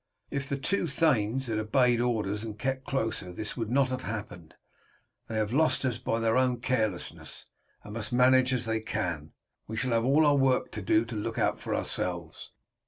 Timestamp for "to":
10.71-10.81, 11.05-11.15